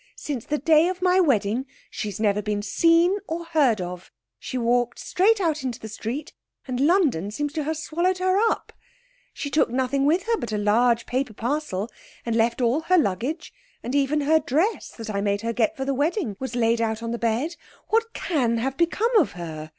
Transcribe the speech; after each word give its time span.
Since 0.17 0.45
the 0.45 0.57
day 0.57 0.87
of 0.87 1.03
my 1.03 1.19
wedding 1.19 1.67
she's 1.91 2.19
never 2.19 2.41
been 2.41 2.63
seen 2.63 3.19
or 3.27 3.45
heard 3.45 3.79
of. 3.79 4.09
She 4.39 4.57
walked 4.57 4.97
straight 4.97 5.39
out 5.39 5.61
into 5.61 5.79
the 5.79 5.87
street, 5.87 6.33
and 6.67 6.79
London 6.79 7.29
seems 7.29 7.53
to 7.53 7.63
have 7.65 7.77
swallowed 7.77 8.17
her 8.17 8.35
up. 8.51 8.73
She 9.31 9.51
took 9.51 9.69
nothing 9.69 10.07
with 10.07 10.23
her 10.23 10.37
but 10.37 10.51
a 10.51 10.57
large 10.57 11.05
paper 11.05 11.33
parcel, 11.33 11.87
and 12.25 12.35
left 12.35 12.61
all 12.63 12.79
her 12.81 12.97
luggage, 12.97 13.53
and 13.83 13.93
even 13.93 14.21
her 14.21 14.39
dress 14.39 14.89
that 14.89 15.11
I 15.11 15.21
made 15.21 15.41
her 15.41 15.53
get 15.53 15.77
for 15.77 15.85
the 15.85 15.93
wedding 15.93 16.35
was 16.39 16.55
laid 16.55 16.81
out 16.81 17.03
on 17.03 17.11
the 17.11 17.19
bed. 17.19 17.55
What 17.89 18.11
can 18.13 18.57
have 18.57 18.77
become 18.77 19.15
of 19.19 19.33
her? 19.33 19.69